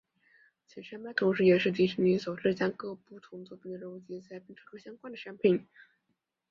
[0.65, 5.67] 此商标同时也是迪士尼首次将各部不同作品的人物集结起来并推出相关的商品。